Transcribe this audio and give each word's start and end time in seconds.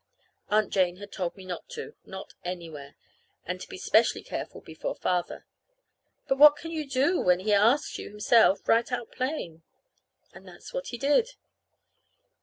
Aunt 0.49 0.73
Jane 0.73 0.95
had 0.95 1.11
told 1.11 1.37
me 1.37 1.45
not 1.45 1.69
to 1.77 1.93
not 2.07 2.33
anywhere; 2.43 2.95
and 3.45 3.61
to 3.61 3.67
be 3.69 3.77
specially 3.77 4.23
careful 4.23 4.59
before 4.59 4.95
Father. 4.95 5.45
But 6.27 6.39
what 6.39 6.55
can 6.55 6.71
you 6.71 6.89
do 6.89 7.21
when 7.21 7.41
he 7.41 7.53
asks 7.53 7.99
you 7.99 8.09
himself, 8.09 8.67
right 8.67 8.91
out 8.91 9.11
plain? 9.11 9.61
And 10.33 10.47
that's 10.47 10.73
what 10.73 10.87
he 10.87 10.97
did. 10.97 11.35